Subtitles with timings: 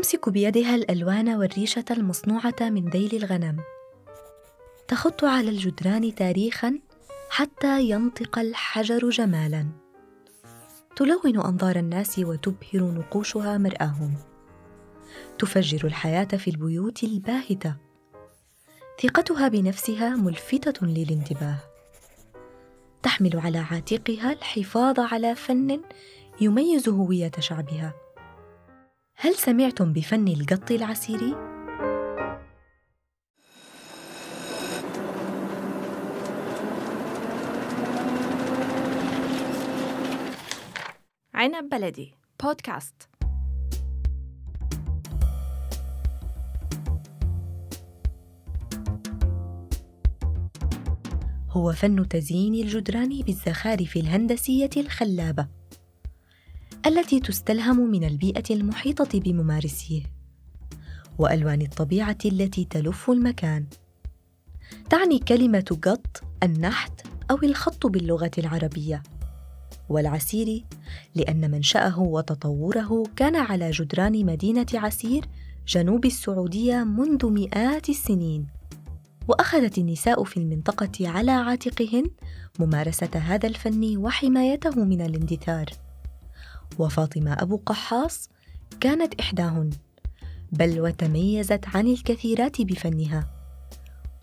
[0.00, 3.60] تمسك بيدها الألوان والريشة المصنوعة من ذيل الغنم.
[4.88, 6.78] تخط على الجدران تاريخا
[7.30, 9.66] حتى ينطق الحجر جمالا.
[10.96, 14.14] تلون أنظار الناس وتبهر نقوشها مرآهم.
[15.38, 17.76] تفجر الحياة في البيوت الباهتة.
[19.02, 21.58] ثقتها بنفسها ملفتة للانتباه.
[23.02, 25.80] تحمل على عاتقها الحفاظ على فن
[26.40, 28.09] يميز هوية شعبها.
[29.22, 31.34] هل سمعتم بفن القط العسيري؟
[41.34, 43.08] عنب بلدي بودكاست
[51.50, 55.59] هو فن تزيين الجدران بالزخارف الهندسية الخلابة.
[56.90, 60.02] التي تستلهم من البيئة المحيطة بممارسيه
[61.18, 63.66] وألوان الطبيعة التي تلف المكان.
[64.90, 66.92] تعني كلمة قط النحت
[67.30, 69.02] أو الخط باللغة العربية.
[69.88, 70.64] والعسير
[71.14, 75.24] لأن منشأه وتطوره كان على جدران مدينة عسير
[75.68, 78.46] جنوب السعودية منذ مئات السنين.
[79.28, 82.10] وأخذت النساء في المنطقة على عاتقهن
[82.60, 85.66] ممارسة هذا الفن وحمايته من الاندثار
[86.78, 88.28] وفاطمة أبو قحاص
[88.80, 89.70] كانت إحداهن
[90.52, 93.30] بل وتميزت عن الكثيرات بفنها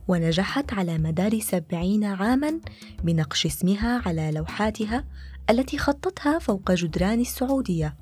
[0.08, 2.60] ونجحت على مدار سبعين عاما
[3.04, 5.06] بنقش اسمها على لوحاتها
[5.50, 7.96] التي خطتها فوق جدران السعودية.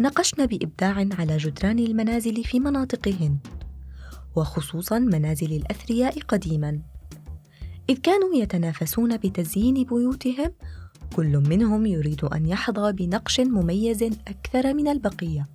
[0.00, 3.38] نقشن بإبداع على جدران المنازل في مناطقهن
[4.36, 6.80] وخصوصا منازل الأثرياء قديما
[7.90, 10.52] إذ كانوا يتنافسون بتزيين بيوتهم
[11.16, 15.48] كل منهم يريد أن يحظى بنقش مميز أكثر من البقية.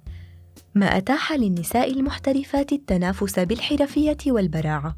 [0.76, 4.98] ما أتاح للنساء المحترفات التنافس بالحرفية والبراعة.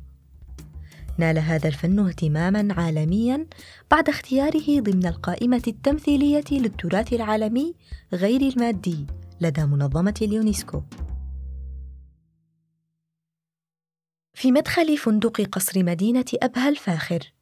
[1.17, 3.47] نال هذا الفن اهتماما عالميا
[3.91, 7.75] بعد اختياره ضمن القائمة التمثيلية للتراث العالمي
[8.13, 9.05] غير المادي
[9.41, 10.81] لدى منظمة اليونسكو.
[14.33, 17.33] في مدخل فندق قصر مدينة أبها الفاخر.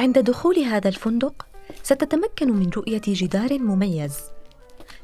[0.00, 1.49] عند دخول هذا الفندق
[1.82, 4.20] ستتمكن من رؤية جدار مميز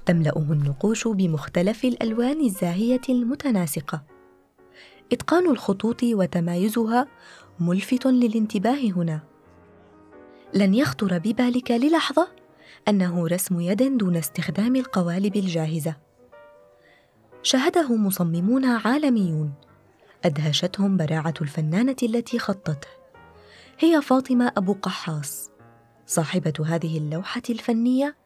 [0.06, 4.02] تملأه النقوش بمختلف الألوان الزاهية المتناسقة.
[5.12, 7.06] إتقان الخطوط وتمايزها
[7.60, 9.20] ملفت للانتباه هنا.
[10.54, 12.28] لن يخطر ببالك للحظة
[12.88, 15.96] أنه رسم يد دون استخدام القوالب الجاهزة.
[17.42, 19.52] شاهده مصممون عالميون
[20.24, 22.88] أدهشتهم براعة الفنانة التي خطته
[23.78, 25.50] هي فاطمة أبو قحاص
[26.06, 28.16] صاحبة هذه اللوحة الفنية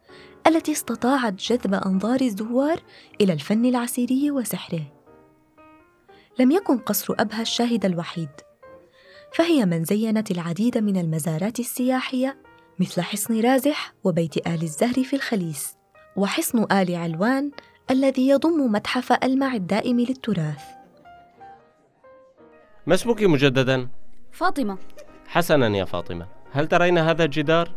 [0.47, 2.83] التي استطاعت جذب أنظار الزوار
[3.21, 4.83] إلى الفن العسيري وسحره.
[6.39, 8.29] لم يكن قصر أبها الشاهد الوحيد
[9.35, 12.39] فهي من زينت العديد من المزارات السياحية
[12.79, 15.77] مثل حصن رازح وبيت آل الزهر في الخليس
[16.17, 17.51] وحصن آل علوان
[17.91, 20.63] الذي يضم متحف ألمع الدائم للتراث.
[22.87, 23.89] ما اسمك مجددا؟
[24.33, 24.79] فاطمة.
[25.27, 26.40] حسنا يا فاطمة.
[26.53, 27.71] هل ترين هذا الجدار؟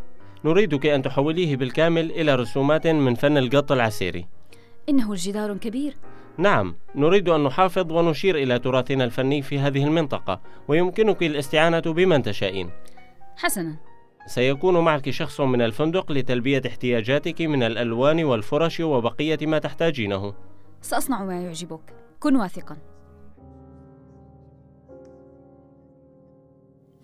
[0.44, 4.26] نريدك أن تحوليه بالكامل إلى رسومات من فن القط العسيري.
[4.88, 5.96] إنه جدار كبير.
[6.38, 12.70] نعم نريد أن نحافظ ونشير إلى تراثنا الفني في هذه المنطقة ويمكنك الاستعانة بمن تشائين.
[13.36, 13.76] حسنا.
[14.26, 20.34] سيكون معك شخص من الفندق لتلبية احتياجاتك من الألوان والفرش وبقية ما تحتاجينه.
[20.80, 21.94] سأصنع ما يعجبك.
[22.20, 22.76] كن واثقا.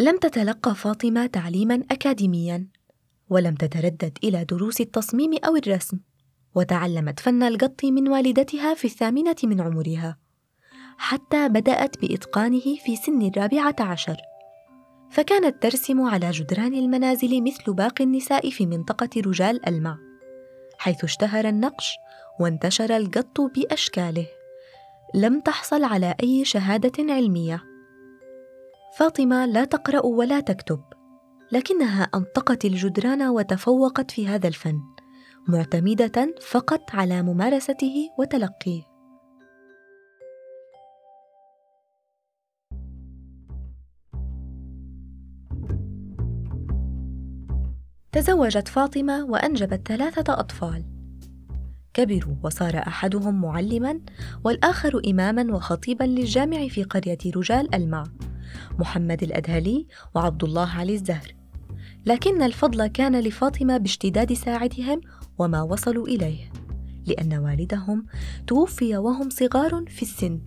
[0.01, 2.67] لم تتلقى فاطمة تعليما أكاديميا
[3.31, 5.99] ولم تتردد إلى دروس التصميم أو الرسم
[6.55, 10.19] وتعلمت فن القط من والدتها في الثامنة من عمرها
[10.99, 14.17] حتى بدأت بإتقانه في سن الرابعة عشر.
[15.11, 19.99] فكانت ترسم على جدران المنازل مثل باقي النساء في منطقة رجال ألمع
[20.79, 21.97] حيث اشتهر النقش
[22.41, 24.27] وانتشر القط بأشكاله.
[25.15, 27.70] لم تحصل على أي شهادة علمية.
[28.97, 30.81] فاطمة لا تقرأ ولا تكتب
[31.53, 34.81] لكنها أنطقت الجدران وتفوقت في هذا الفن
[35.49, 38.83] معتمدة فقط على ممارسته وتلقيه.
[48.13, 50.85] تزوجت فاطمة وأنجبت ثلاثة أطفال.
[51.95, 54.01] كبروا وصار أحدهم معلما
[54.45, 58.05] والآخر إماما وخطيبا للجامع في قرية رجال ألمع
[58.79, 61.35] محمد الأدهلي وعبد الله علي الزهر.
[62.07, 65.01] لكن الفضل كان لفاطمة باشتداد ساعدهم
[65.39, 66.53] وما وصلوا إليه
[67.07, 68.07] لأن والدهم
[68.47, 70.41] توفي وهم صغار في السن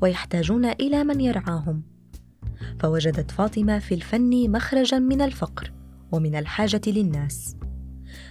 [0.00, 1.82] ويحتاجون إلى من يرعاهم.
[2.80, 5.72] فوجدت فاطمة في الفن مخرجا من الفقر
[6.12, 7.56] ومن الحاجة للناس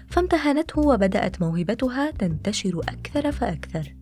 [0.07, 4.00] فامتهنته وبدأت موهبتها تنتشر أكثر فأكثر.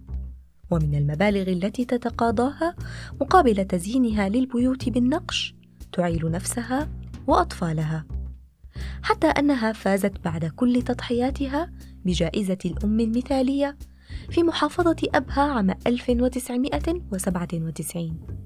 [0.71, 2.75] ومن المبالغ التي تتقاضاها
[3.21, 5.55] مقابل تزيينها للبيوت بالنقش
[5.91, 6.89] تعيل نفسها
[7.27, 8.05] وأطفالها.
[9.03, 11.71] حتى أنها فازت بعد كل تضحياتها
[12.05, 13.77] بجائزة الأم المثالية
[14.29, 18.39] في محافظة أبها عام 1997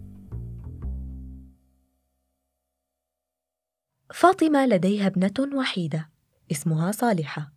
[4.14, 6.10] فاطمة لديها ابنة وحيدة
[6.52, 7.53] اسمها صالحة.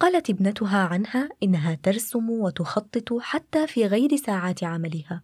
[0.00, 5.22] قالت ابنتها عنها إنها ترسم وتخطط حتى في غير ساعات عملها.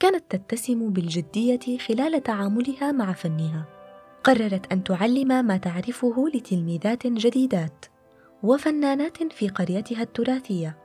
[0.00, 3.66] كانت تتسم بالجدية خلال تعاملها مع فنها.
[4.24, 7.84] قررت أن تعلم ما تعرفه لتلميذات جديدات
[8.42, 10.78] وفنانات في قريتها التراثية.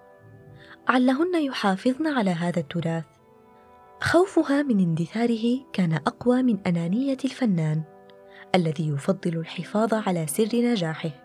[0.88, 3.06] علهن يحافظن على هذا التراث.
[4.02, 7.84] خوفها من اندثاره كان أقوى من أنانية الفنان
[8.56, 11.25] الذي يفضل الحفاظ على سر نجاحه.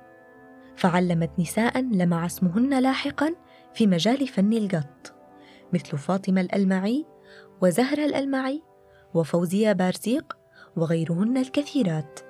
[0.80, 3.34] فعلمت نساء لمع اسمهن لاحقا
[3.74, 5.14] في مجال فن القط
[5.72, 7.06] مثل فاطمة الألمعي
[7.62, 8.62] وزهره الألمعي
[9.14, 10.38] وفوزية بارزيق
[10.76, 12.20] وغيرهن الكثيرات.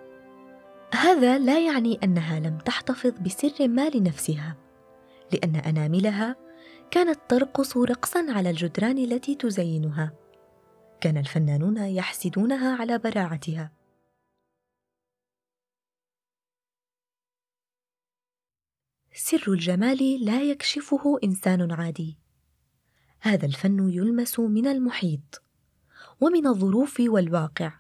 [0.95, 4.57] هذا لا يعني أنها لم تحتفظ بسر ما لنفسها
[5.33, 6.37] لأن أناملها
[6.91, 10.13] كانت ترقص رقصا على الجدران التي تزينها.
[11.01, 13.80] كان الفنانون يحسدونها على براعتها.
[19.15, 22.19] سر الجمال لا يكشفه إنسان عادي.
[23.21, 25.43] هذا الفن يلمس من المحيط
[26.21, 27.73] ومن الظروف والواقع.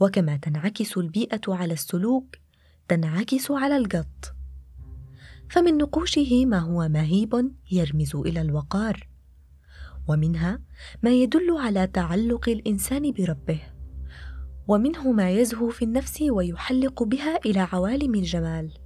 [0.00, 2.36] وكما تنعكس البيئة على السلوك
[2.88, 4.34] تنعكس على القط.
[5.50, 9.08] فمن نقوشه ما هو مهيب يرمز إلى الوقار
[10.08, 10.60] ومنها
[11.02, 13.60] ما يدل على تعلق الإنسان بربه
[14.68, 18.83] ومنه ما يزهو في النفس ويحلق بها إلى عوالم الجمال.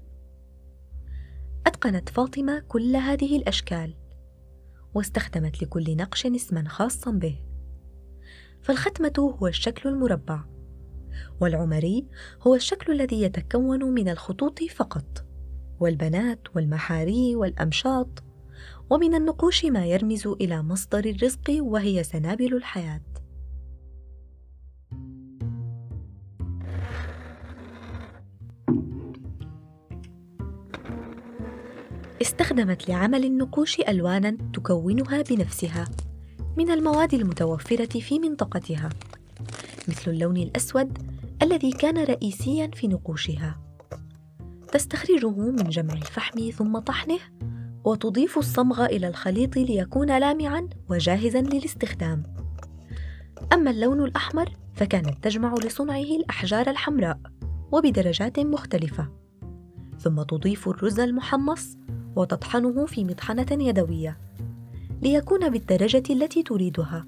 [1.68, 3.94] أتقنت فاطمة كل هذه الأشكال
[4.94, 7.38] واستخدمت لكل نقش اسما خاصا به.
[8.62, 10.40] فالختمة هو الشكل المربع
[11.40, 12.06] والعمري
[12.42, 15.26] هو الشكل الذي يتكون من الخطوط فقط
[15.80, 18.22] والبنات والمحاري والأمشاط
[18.90, 23.17] ومن النقوش ما يرمز إلى مصدر الرزق وهي سنابل الحياة.
[32.22, 35.84] استخدمت لعمل النقوش ألوانا تكونها بنفسها
[36.56, 38.88] من المواد المتوفرة في منطقتها
[39.88, 40.98] مثل اللون الأسود
[41.42, 43.60] الذي كان رئيسيا في نقوشها.
[44.72, 47.18] تستخرجه من جمع الفحم ثم طحنه
[47.84, 52.22] وتضيف الصمغ إلى الخليط ليكون لامعا وجاهزا للاستخدام.
[53.52, 57.18] أما اللون الأحمر فكانت تجمع لصنعه الأحجار الحمراء
[57.72, 59.08] وبدرجات مختلفة.
[59.98, 61.76] ثم تضيف الرز المحمص
[62.18, 64.18] وتطحنه في مطحنة يدوية
[65.02, 67.06] ليكون بالدرجة التي تريدها.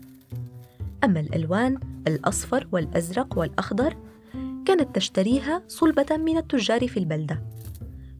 [1.05, 3.97] أما الألوان الأصفر والأزرق والأخضر
[4.67, 7.43] كانت تشتريها صلبة من التجار في البلدة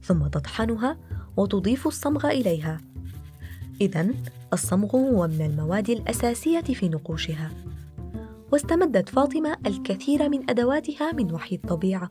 [0.03, 0.97] ثم تطحنها
[1.37, 2.81] وتضيف الصمغ إليها.
[3.81, 4.09] إذا
[4.53, 7.51] الصمغ هو من المواد الأساسية في نقوشها
[8.53, 12.11] واستمدت فاطمة الكثير من أدواتها من وحي الطبيعة.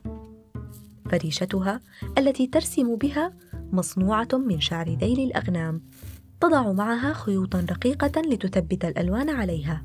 [1.10, 1.80] فريشتها
[2.18, 3.32] التي ترسم بها
[3.72, 5.82] مصنوعة من شعر ذيل الأغنام.
[6.40, 9.84] تضع معها خيوطا رقيقة لتثبت الألوان عليها.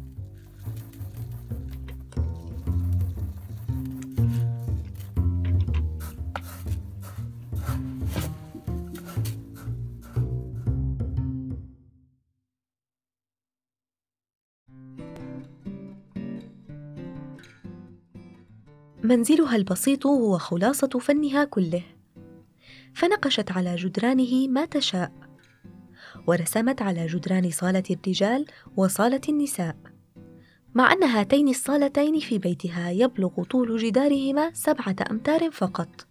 [19.04, 21.95] منزلها البسيط هو خلاصة فنها كله.
[22.96, 25.12] فنقشت على جدرانه ما تشاء
[26.28, 28.46] ورسمت على جدران صالة الرجال
[28.78, 29.78] وصالة النساء
[30.76, 36.08] مع أن هاتين الصالتين في بيتها يبلغ طول جدارهما سبعة أمتار فقط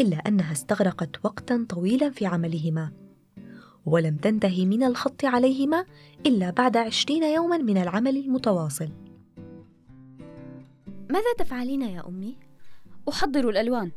[0.00, 2.92] إلا أنها استغرقت وقتا طويلا في عملهما
[3.86, 5.84] ولم تنتهي من الخط عليهما
[6.26, 8.88] إلا بعد عشرين يوما من العمل المتواصل
[11.10, 12.38] ماذا تفعلين يا أمي؟
[13.08, 13.92] أحضر الألوان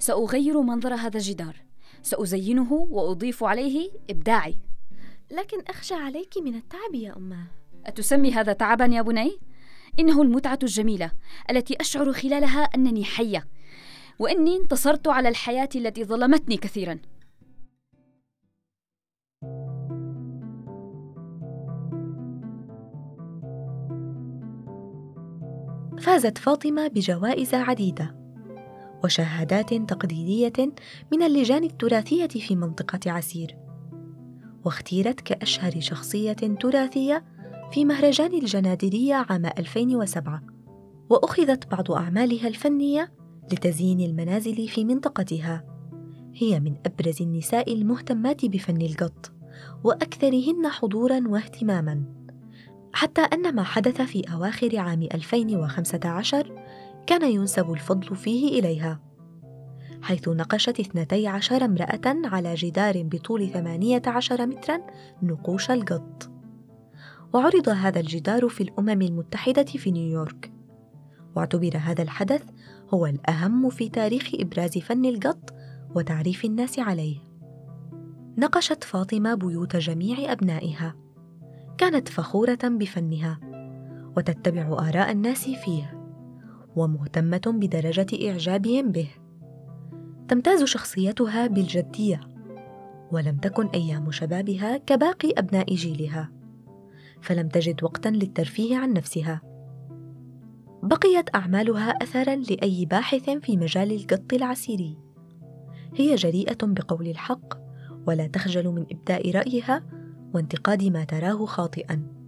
[0.00, 1.56] سأغير منظر هذا الجدار.
[2.02, 4.58] سأزينه وأضيف عليه إبداعي.
[5.30, 7.46] لكن أخشى عليك من التعب يا أمة.
[7.86, 9.38] أتسمي هذا تعبا يا بني؟
[9.98, 11.12] إنه المتعة الجميلة
[11.50, 13.48] التي أشعر خلالها أنني حية
[14.18, 16.98] وإني انتصرت على الحياة التي ظلمتني كثيرا.
[26.00, 28.19] فازت فاطمة بجوائز عديدة.
[29.04, 30.72] وشهادات تقديرية
[31.12, 33.56] من اللجان التراثية في منطقة عسير.
[34.64, 37.24] واختيرت كأشهر شخصية تراثية
[37.72, 40.42] في مهرجان الجنادرية عام 2007
[41.10, 43.12] وأخذت بعض أعمالها الفنية
[43.52, 45.64] لتزيين المنازل في منطقتها.
[46.34, 49.32] هي من أبرز النساء المهتمات بفن القط
[49.84, 52.04] وأكثرهن حضورا واهتماما
[52.92, 56.59] حتى أن ما حدث في أواخر عام 2015
[57.06, 59.00] كان ينسب الفضل فيه إليها.
[60.02, 64.80] حيث نقشت 12 امرأة على جدار بطول 18 مترا
[65.22, 66.30] نقوش القط.
[67.34, 70.52] وعرض هذا الجدار في الأمم المتحدة في نيويورك.
[71.36, 72.42] واعتبر هذا الحدث
[72.94, 75.54] هو الأهم في تاريخ إبراز فن القط
[75.94, 77.16] وتعريف الناس عليه.
[78.38, 80.96] نقشت فاطمة بيوت جميع أبنائها.
[81.78, 83.40] كانت فخورة بفنها.
[84.16, 85.99] وتتبع آراء الناس فيه.
[86.76, 89.08] ومهتمة بدرجة إعجابهم به.
[90.28, 92.20] تمتاز شخصيتها بالجدية
[93.12, 96.30] ولم تكن أيام شبابها كباقي أبناء جيلها
[97.20, 99.40] فلم تجد وقتا للترفيه عن نفسها.
[100.82, 104.98] بقيت أعمالها أثرا لأي باحث في مجال القط العسيري.
[105.94, 107.54] هي جريئة بقول الحق
[108.06, 109.82] ولا تخجل من إبداء رأيها
[110.34, 112.19] وانتقاد ما تراه خاطئا.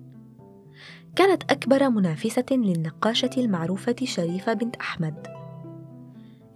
[1.16, 5.26] كانت أكبر منافسة للنقاشة المعروفة شريفة بنت أحمد.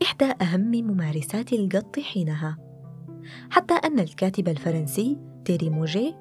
[0.02, 2.58] إحدى أهم ممارسات القط حينها.
[3.50, 6.14] حتى أن الكاتب الفرنسي تيري موجي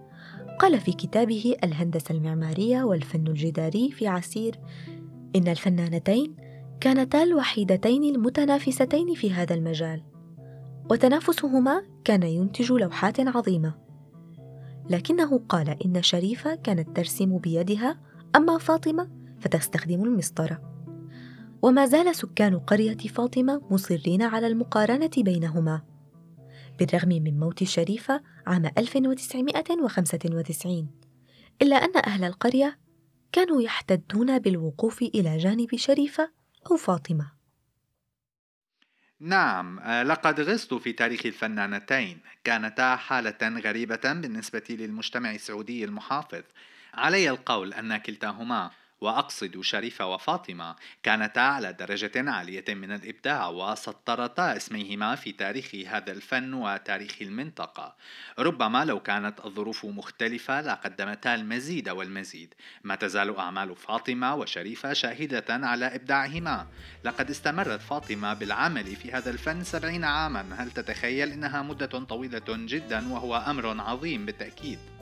[0.59, 4.59] قال في كتابه الهندسة المعمارية والفن الجداري في عسير
[5.35, 6.35] إن الفنانتين
[6.81, 10.03] كانتا الوحيدتين المتنافستين في هذا المجال
[10.89, 13.73] وتنافسهما كان ينتج لوحات عظيمة.
[14.89, 17.99] لكنه قال إن شريفة كانت ترسم بيدها
[18.35, 19.09] أما فاطمة
[19.41, 20.61] فتستخدم المسطرة.
[21.61, 25.81] وما زال سكان قرية فاطمة مصرين على المقارنة بينهما.
[26.79, 30.89] بالرغم من موت شريفه عام 1995
[31.61, 32.79] إلا أن أهل القرية
[33.31, 36.31] كانوا يحتدون بالوقوف إلى جانب شريفة
[36.71, 37.31] أو فاطمة.
[39.19, 42.19] نعم لقد غصت في تاريخ الفنانتين.
[42.43, 46.43] كانتا حالة غريبة بالنسبة للمجتمع السعودي المحافظ.
[46.95, 48.71] علي القول أن كلتاهما
[49.01, 56.53] وأقصد شريفة وفاطمة كانتا على درجة عالية من الإبداع وسطرتا اسميهما في تاريخ هذا الفن
[56.53, 57.95] وتاريخ المنطقة.
[58.39, 62.53] ربما لو كانت الظروف مختلفة لقدمتا المزيد والمزيد.
[62.83, 66.67] ما تزال أعمال فاطمة وشريفة شاهدة على إبداعهما.
[67.03, 70.63] لقد استمرت فاطمة بالعمل في هذا الفن سبعين عاما.
[70.63, 74.94] هل تتخيل إنها مدة طويلة جدا وهو أمر عظيم بالتأكيد؟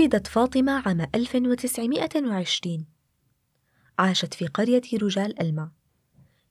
[0.00, 2.86] ولدت فاطمة عام 1920
[3.98, 5.70] عاشت في قرية رجال ألمع.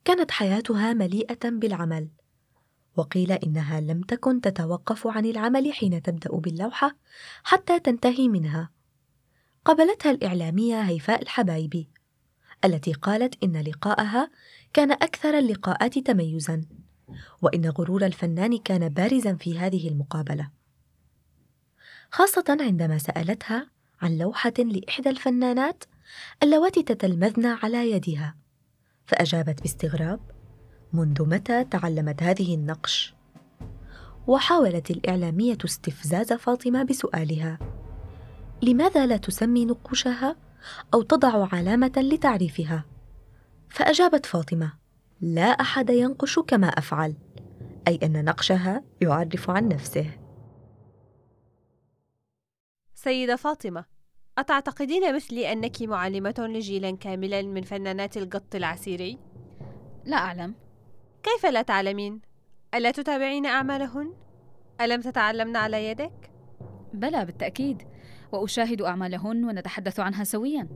[0.05, 2.09] كانت حياتها مليئة بالعمل.
[2.97, 6.95] وقيل إنها لم تكن تتوقف عن العمل حين تبدأ باللوحة
[7.43, 8.69] حتى تنتهي منها.
[9.65, 11.89] قابلتها الإعلامية هيفاء الحبايبي
[12.65, 14.31] التي قالت إن لقاءها
[14.73, 16.61] كان أكثر اللقاءات تميزا
[17.41, 20.58] وإن غرور الفنان كان بارزا في هذه المقابلة.
[22.11, 23.67] خاصة عندما سألتها
[24.01, 25.83] عن لوحة لإحدى الفنانات
[26.43, 28.35] اللواتي تتلمذن على يدها
[29.05, 30.19] فأجابت باستغراب
[30.93, 33.13] منذ متى تعلمت هذه النقش؟
[34.27, 37.59] وحاولت الإعلامية استفزاز فاطمة بسؤالها
[38.61, 40.35] لماذا لا تسمي نقوشها
[40.93, 42.85] أو تضع علامة لتعريفها؟
[43.69, 44.73] فأجابت فاطمة
[45.21, 47.13] لا أحد ينقش كما أفعل
[47.87, 50.11] أي أن نقشها يعرف عن نفسه.
[53.03, 53.85] سيدة فاطمة
[54.37, 59.19] أتعتقدين مثلي أنك معلمة لجيل كامل من فنانات القط العسيري؟
[60.05, 60.55] لا أعلم
[61.23, 62.21] كيف لا تعلمين؟
[62.73, 64.13] ألا تتابعين أعمالهن؟
[64.81, 66.31] ألم تتعلمن على يدك؟
[66.93, 67.83] بلى بالتأكيد
[68.31, 70.67] وأشاهد أعمالهن ونتحدث عنها سويا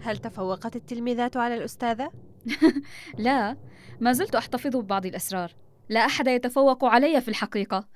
[0.00, 2.10] هل تفوقت التلميذات على الأستاذة؟
[3.18, 3.56] لا
[4.00, 5.52] ما زلت أحتفظ ببعض الأسرار
[5.88, 7.88] لا أحد يتفوق علي في الحقيقة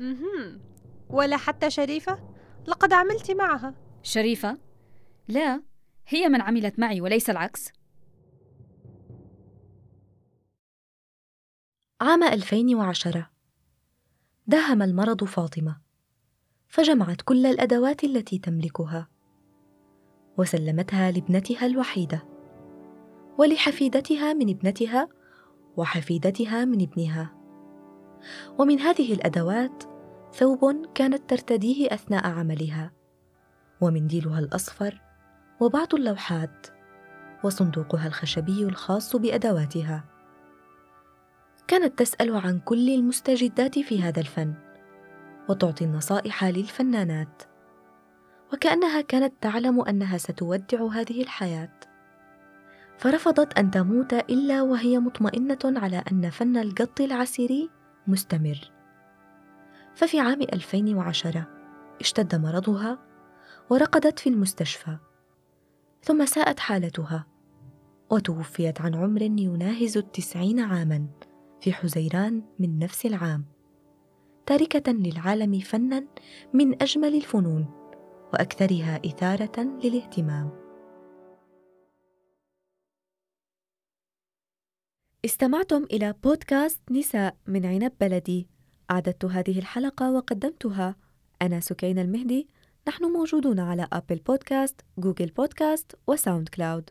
[1.10, 2.37] ولا حتى شريفة؟
[2.68, 3.74] لقد عملت معها.
[4.02, 4.58] شريفة؟
[5.28, 5.62] لا
[6.06, 7.72] هي من عملت معي وليس العكس.
[12.00, 13.30] عام 2010
[14.46, 15.80] داهم المرض فاطمة.
[16.68, 19.08] فجمعت كل الأدوات التي تملكها.
[20.38, 22.28] وسلمتها لابنتها الوحيدة.
[23.38, 25.08] ولحفيدتها من ابنتها
[25.76, 27.34] وحفيدتها من ابنها.
[28.58, 29.97] ومن هذه الأدوات
[30.32, 32.92] ثوب كانت ترتديه أثناء عملها
[33.80, 35.00] ومنديلها الأصفر
[35.60, 36.66] وبعض اللوحات
[37.44, 40.04] وصندوقها الخشبي الخاص بأدواتها.
[41.68, 44.54] كانت تسأل عن كل المستجدات في هذا الفن
[45.48, 47.42] وتعطي النصائح للفنانات
[48.52, 51.80] وكأنها كانت تعلم أنها ستودع هذه الحياة.
[52.98, 57.70] فرفضت أن تموت إلا وهي مطمئنة على أن فن القط العسيري
[58.06, 58.77] مستمر.
[59.98, 61.46] ففي عام 2010
[62.00, 62.98] اشتد مرضها
[63.70, 64.96] ورقدت في المستشفى
[66.02, 67.26] ثم ساءت حالتها
[68.10, 71.06] وتوفيت عن عمر يناهز التسعين عاما
[71.60, 73.44] في حزيران من نفس العام
[74.46, 76.06] تاركة للعالم فنا
[76.54, 77.66] من أجمل الفنون
[78.32, 80.50] وأكثرها إثارة للاهتمام.
[85.24, 88.57] استمعتم إلى بودكاست نساء من عنب بلدي.
[88.90, 90.96] أعددت هذه الحلقة وقدمتها.
[91.42, 92.48] أنا سكين المهدي.
[92.88, 96.90] نحن موجودون على Apple Podcast، Google Podcast و SoundCloud